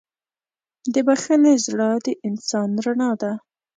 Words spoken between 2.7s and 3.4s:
رڼا ده.